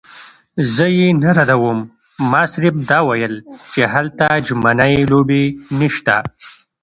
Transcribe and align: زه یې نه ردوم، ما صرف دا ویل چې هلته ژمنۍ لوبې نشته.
زه 0.75 0.85
یې 0.97 1.07
نه 1.23 1.31
ردوم، 1.37 1.79
ما 2.31 2.43
صرف 2.53 2.75
دا 2.89 2.99
ویل 3.07 3.35
چې 3.71 3.81
هلته 3.93 4.25
ژمنۍ 4.47 4.95
لوبې 5.11 5.43
نشته. 5.79 6.15